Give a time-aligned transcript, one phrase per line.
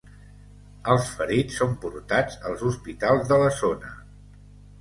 [0.93, 3.93] Els ferits són portats als hospitals de la zona.